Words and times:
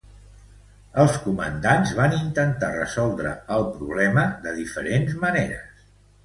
Els 1.01 1.17
comandants 1.25 1.91
van 1.99 2.15
intentar 2.19 2.71
resoldre 2.77 3.35
el 3.59 3.67
problema 3.77 4.25
de 4.47 4.55
diferents 4.57 5.15
maneres. 5.27 5.87